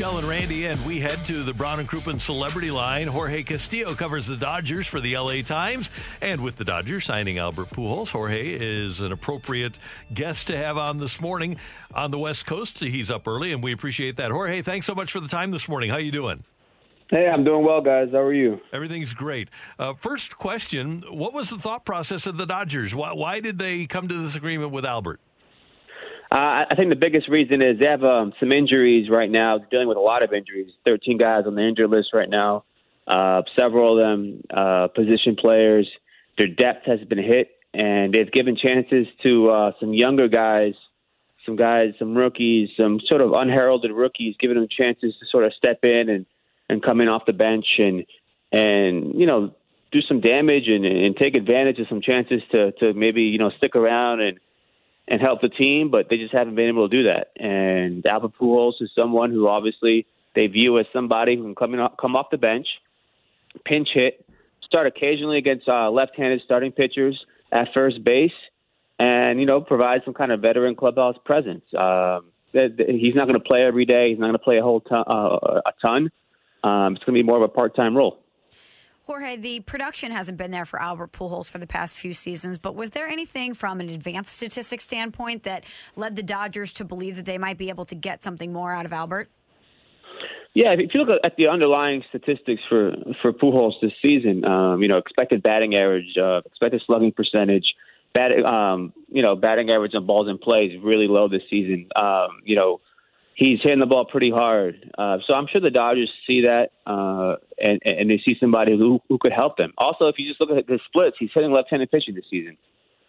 [0.00, 3.06] Michelle and Randy, and we head to the Brown and Crouppen Celebrity Line.
[3.06, 5.90] Jorge Castillo covers the Dodgers for the LA Times,
[6.22, 9.78] and with the Dodgers signing Albert Pujols, Jorge is an appropriate
[10.14, 11.58] guest to have on this morning
[11.94, 12.78] on the West Coast.
[12.78, 14.30] He's up early, and we appreciate that.
[14.30, 15.90] Jorge, thanks so much for the time this morning.
[15.90, 16.44] How you doing?
[17.10, 18.08] Hey, I'm doing well, guys.
[18.10, 18.58] How are you?
[18.72, 19.50] Everything's great.
[19.78, 22.94] Uh, first question: What was the thought process of the Dodgers?
[22.94, 25.20] Why, why did they come to this agreement with Albert?
[26.32, 29.66] Uh, I think the biggest reason is they have um, some injuries right now, They're
[29.68, 30.70] dealing with a lot of injuries.
[30.86, 32.64] 13 guys on the injured list right now,
[33.08, 35.88] uh, several of them uh, position players.
[36.38, 40.74] Their depth has been hit, and they've given chances to uh, some younger guys,
[41.44, 45.52] some guys, some rookies, some sort of unheralded rookies, giving them chances to sort of
[45.54, 46.26] step in and,
[46.68, 48.06] and come in off the bench and,
[48.52, 49.52] and you know,
[49.90, 53.50] do some damage and, and take advantage of some chances to, to maybe, you know,
[53.58, 54.38] stick around and–
[55.10, 57.32] and help the team, but they just haven't been able to do that.
[57.36, 61.86] And Albert Pujols is someone who obviously they view as somebody who can come in,
[62.00, 62.68] come off the bench,
[63.64, 64.24] pinch hit,
[64.62, 68.30] start occasionally against uh, left-handed starting pitchers at first base,
[69.00, 71.64] and you know provide some kind of veteran clubhouse presence.
[71.76, 74.10] Um, he's not going to play every day.
[74.10, 75.04] He's not going to play a whole ton.
[75.08, 76.10] Uh, a ton.
[76.62, 78.20] Um, it's going to be more of a part-time role.
[79.10, 82.76] Jorge, the production hasn't been there for Albert Pujols for the past few seasons, but
[82.76, 85.64] was there anything from an advanced statistics standpoint that
[85.96, 88.86] led the Dodgers to believe that they might be able to get something more out
[88.86, 89.28] of Albert?
[90.54, 94.86] Yeah, if you look at the underlying statistics for for Pujols this season, um, you
[94.86, 97.74] know, expected batting average, uh, expected slugging percentage,
[98.46, 101.88] um, you know, batting average on balls in play is really low this season.
[101.96, 102.80] Um, you know,
[103.34, 104.92] he's hitting the ball pretty hard.
[104.96, 109.00] Uh, so I'm sure the Dodgers see that uh, and, and they see somebody who,
[109.08, 109.72] who could help them.
[109.78, 112.56] Also, if you just look at the splits, he's hitting left-handed pitching this season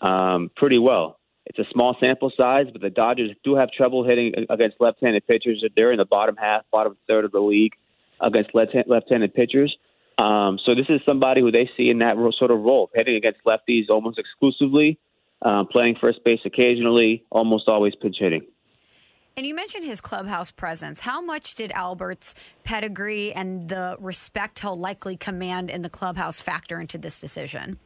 [0.00, 1.18] um, pretty well.
[1.46, 5.64] It's a small sample size, but the Dodgers do have trouble hitting against left-handed pitchers.
[5.76, 7.74] They're in the bottom half, bottom third of the league
[8.20, 9.76] against left-handed pitchers.
[10.18, 13.44] Um, so this is somebody who they see in that sort of role, hitting against
[13.44, 14.98] lefties almost exclusively,
[15.42, 18.46] um, playing first base occasionally, almost always pinch hitting.
[19.38, 20.98] And you mentioned his clubhouse presence.
[20.98, 26.80] How much did Albert's pedigree and the respect he'll likely command in the clubhouse factor
[26.80, 27.78] into this decision?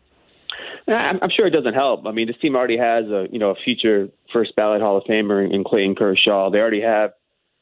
[0.86, 2.06] I'm sure it doesn't help.
[2.06, 5.04] I mean, this team already has a you know a future first ballot Hall of
[5.04, 6.50] Famer in Clayton Kershaw.
[6.50, 7.14] They already have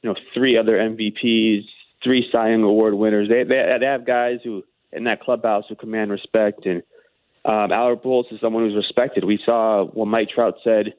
[0.02, 1.64] you know three other MVPs,
[2.04, 3.30] three Cy Young Award winners.
[3.30, 6.66] They they, they have guys who in that clubhouse who command respect.
[6.66, 6.82] And
[7.46, 9.24] um, Albert Pujols is someone who's respected.
[9.24, 10.92] We saw what Mike Trout said,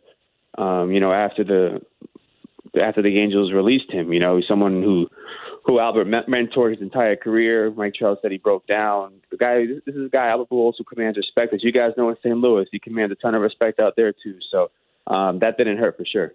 [0.57, 1.81] um, you know, after the
[2.79, 4.13] after the Angels released him.
[4.13, 5.07] You know, he's someone who
[5.65, 7.71] who Albert mentored his entire career.
[7.71, 9.13] Mike Trout said he broke down.
[9.29, 11.53] The guy, this is a guy Albert Pujols who commands respect.
[11.53, 12.37] As you guys know in St.
[12.37, 14.39] Louis, he commands a ton of respect out there too.
[14.51, 14.71] So
[15.05, 16.33] um, that didn't hurt for sure.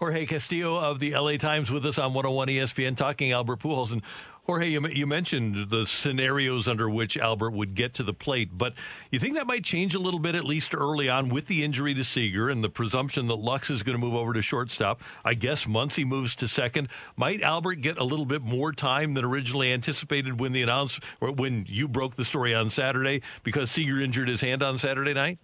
[0.00, 3.92] Jorge Castillo of the LA Times with us on 101 ESPN talking Albert Pujols.
[3.92, 4.00] And
[4.44, 8.72] Jorge, you, mentioned the scenarios under which Albert would get to the plate, but
[9.10, 11.92] you think that might change a little bit, at least early on, with the injury
[11.92, 15.02] to Seager and the presumption that Lux is going to move over to shortstop.
[15.22, 16.88] I guess Muncy moves to second.
[17.14, 21.66] Might Albert get a little bit more time than originally anticipated when the announce when
[21.68, 25.38] you broke the story on Saturday because Seager injured his hand on Saturday night?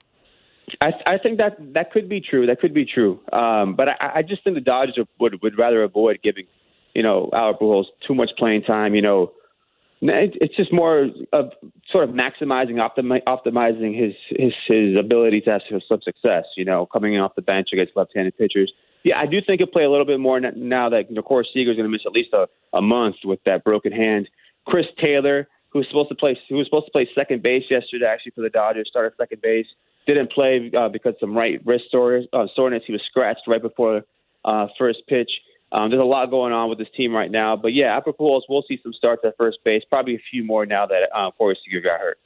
[0.80, 2.46] I, I think that that could be true.
[2.46, 3.20] That could be true.
[3.32, 6.46] Um, but I, I just think the Dodgers would would rather avoid giving
[6.96, 8.94] you know, Albert Pujols too much playing time.
[8.94, 9.32] You know,
[10.00, 11.52] it's just more of
[11.92, 16.46] sort of maximizing, optimi- optimizing his, his his ability to have some success.
[16.56, 18.72] You know, coming in off the bench against left-handed pitchers.
[19.04, 21.46] Yeah, I do think he'll play a little bit more now that you know, is
[21.54, 24.30] going to miss at least a, a month with that broken hand.
[24.66, 28.06] Chris Taylor, who was supposed to play, who was supposed to play second base yesterday,
[28.06, 29.66] actually for the Dodgers, started second base.
[30.06, 32.26] Didn't play uh, because some right wrist soreness.
[32.32, 32.82] Uh, soreness.
[32.86, 34.02] He was scratched right before
[34.44, 35.30] uh, first pitch.
[35.72, 37.56] Um, there's a lot going on with this team right now.
[37.56, 40.86] But yeah, Pujols, we'll see some starts at first base, probably a few more now
[40.86, 42.18] that uh, Corey Seager got hurt.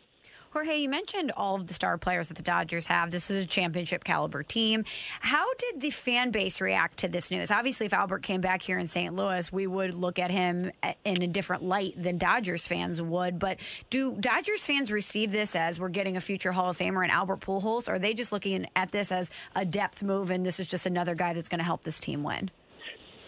[0.53, 3.13] Jorge, you mentioned all of the star players that the Dodgers have.
[3.13, 4.85] This is a championship caliber team.
[5.21, 7.53] How did the fan base react to this news?
[7.53, 9.15] Obviously, if Albert came back here in St.
[9.15, 10.73] Louis, we would look at him
[11.05, 13.39] in a different light than Dodgers fans would.
[13.39, 13.59] But
[13.91, 17.41] do Dodgers fans receive this as we're getting a future Hall of Famer in Albert
[17.41, 17.89] Pujols?
[17.89, 20.85] Or are they just looking at this as a depth move and this is just
[20.85, 22.51] another guy that's going to help this team win?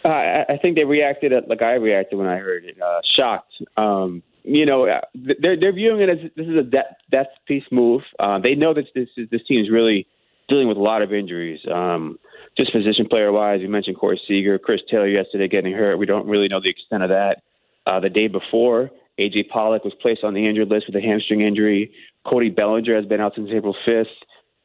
[0.05, 0.09] Uh,
[0.49, 3.53] I think they reacted like I reacted when I heard it, uh, shocked.
[3.77, 7.65] Um, you know, uh, they're they're viewing it as this is a death, death piece
[7.71, 8.03] move.
[8.19, 10.07] Uh, they know that this is, this team is really
[10.49, 11.61] dealing with a lot of injuries.
[11.73, 12.19] Um,
[12.59, 15.97] just position player wise, you mentioned Corey Seager, Chris Taylor yesterday getting hurt.
[15.97, 17.43] We don't really know the extent of that.
[17.87, 21.43] Uh, the day before, AJ Pollock was placed on the injured list with a hamstring
[21.43, 21.93] injury.
[22.27, 24.07] Cody Bellinger has been out since April 5th.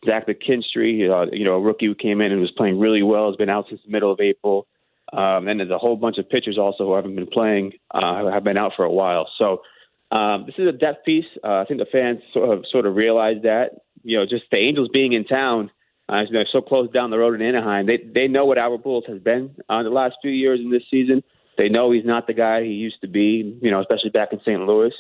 [0.08, 3.28] Zach McKinstry, uh, you know, a rookie who came in and was playing really well,
[3.28, 4.68] has been out since the middle of April.
[5.14, 8.44] Um, and there's a whole bunch of pitchers also who haven't been playing, uh, have
[8.44, 9.30] been out for a while.
[9.38, 9.62] So
[10.12, 11.26] um, this is a depth piece.
[11.44, 13.82] Uh, I think the fans sort of, sort of realize that.
[14.04, 15.70] You know, just the Angels being in town,
[16.08, 19.10] uh, know, so close down the road in Anaheim, they they know what Albert Pujols
[19.10, 21.24] has been uh, the last few years in this season.
[21.58, 23.60] They know he's not the guy he used to be.
[23.62, 24.62] You know, especially back in St.
[24.62, 24.94] Louis.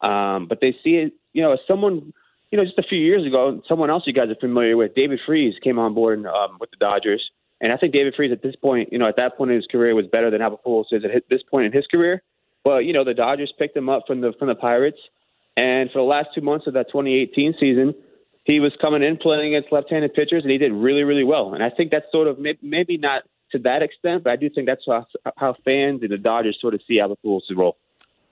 [0.00, 2.12] Um, but they see it, you know, as someone,
[2.50, 5.20] you know, just a few years ago, someone else you guys are familiar with, David
[5.26, 7.30] Freese, came on board um, with the Dodgers.
[7.60, 9.66] And I think David Freese at this point, you know, at that point in his
[9.66, 12.22] career was better than Pujols is at this point in his career.
[12.64, 14.98] But you know, the Dodgers picked him up from the from the Pirates,
[15.56, 17.94] and for the last two months of that 2018 season,
[18.44, 21.54] he was coming in playing against left-handed pitchers, and he did really really well.
[21.54, 23.22] And I think that's sort of maybe not
[23.52, 25.06] to that extent, but I do think that's how,
[25.36, 27.76] how fans and the Dodgers sort of see Pujols' role.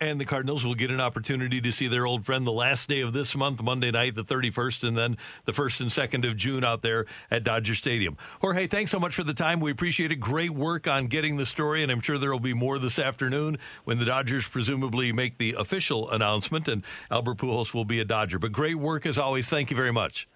[0.05, 3.01] And the Cardinals will get an opportunity to see their old friend the last day
[3.01, 5.17] of this month, Monday night, the 31st, and then
[5.47, 8.19] the 1st and 2nd of June out there at Dodger Stadium.
[8.43, 9.61] Jorge, thanks so much for the time.
[9.61, 10.17] We appreciate it.
[10.17, 13.56] Great work on getting the story, and I'm sure there will be more this afternoon
[13.85, 18.39] when the Dodgers presumably make the official announcement, and Albert Pujols will be a Dodger.
[18.39, 19.49] But great work as always.
[19.49, 20.29] Thank you very much.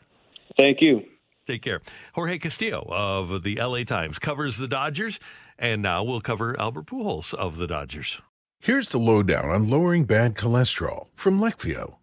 [0.56, 1.04] Thank you.
[1.46, 1.82] Take care.
[2.14, 5.20] Jorge Castillo of the LA Times covers the Dodgers,
[5.58, 8.18] and now we'll cover Albert Pujols of the Dodgers.
[8.60, 11.94] Here's the lowdown on lowering bad cholesterol from Leqvio.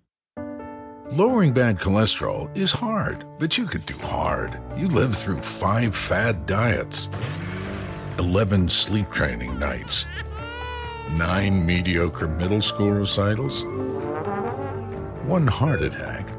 [1.11, 4.59] Lowering bad cholesterol is hard, but you could do hard.
[4.75, 7.09] You lived through five fad diets,
[8.17, 10.05] 11 sleep training nights,
[11.17, 13.63] nine mediocre middle school recitals,
[15.25, 16.34] one heart attack.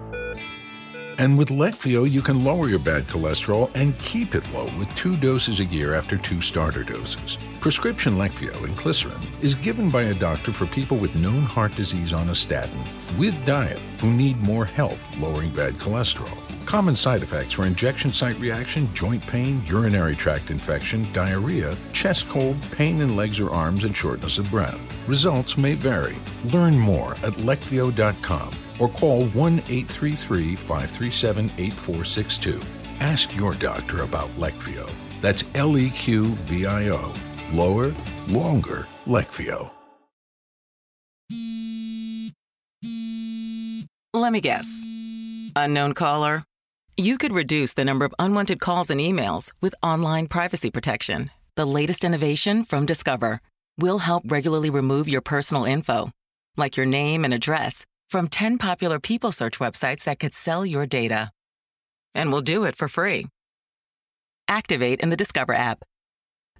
[1.18, 5.16] And with Leqvio, you can lower your bad cholesterol and keep it low with two
[5.16, 7.38] doses a year after two starter doses.
[7.60, 12.34] Prescription inclisiran is given by a doctor for people with known heart disease on a
[12.34, 12.82] statin
[13.18, 16.36] with diet who need more help lowering bad cholesterol.
[16.66, 22.56] Common side effects are injection site reaction, joint pain, urinary tract infection, diarrhea, chest cold,
[22.72, 24.80] pain in legs or arms, and shortness of breath.
[25.08, 26.16] Results may vary.
[26.46, 32.60] Learn more at leqvio.com or call 1 833 537 8462.
[33.00, 34.90] Ask your doctor about Leqvio.
[35.20, 37.14] That's L E Q V I O.
[37.52, 37.94] Lower,
[38.28, 39.70] longer, Leqvio.
[44.12, 44.66] Let me guess.
[45.54, 46.42] Unknown caller?
[46.96, 51.30] You could reduce the number of unwanted calls and emails with online privacy protection.
[51.54, 53.40] The latest innovation from Discover
[53.78, 56.10] will help regularly remove your personal info,
[56.56, 60.86] like your name and address from 10 popular people search websites that could sell your
[60.86, 61.30] data.
[62.14, 63.26] And we'll do it for free.
[64.48, 65.84] Activate in the Discover app.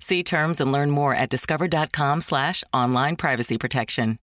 [0.00, 4.19] See terms and learn more at discover.com slash online privacy protection.